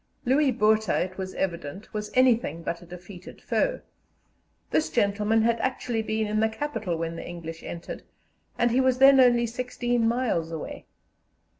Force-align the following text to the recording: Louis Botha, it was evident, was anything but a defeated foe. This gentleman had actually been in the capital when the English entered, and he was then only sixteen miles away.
Louis 0.25 0.49
Botha, 0.51 0.99
it 0.99 1.19
was 1.19 1.35
evident, 1.35 1.93
was 1.93 2.09
anything 2.15 2.63
but 2.63 2.81
a 2.81 2.87
defeated 2.87 3.39
foe. 3.39 3.81
This 4.71 4.89
gentleman 4.89 5.43
had 5.43 5.59
actually 5.59 6.01
been 6.01 6.25
in 6.25 6.39
the 6.39 6.49
capital 6.49 6.97
when 6.97 7.15
the 7.15 7.27
English 7.29 7.61
entered, 7.61 8.01
and 8.57 8.71
he 8.71 8.81
was 8.81 8.97
then 8.97 9.19
only 9.19 9.45
sixteen 9.45 10.07
miles 10.07 10.49
away. 10.51 10.87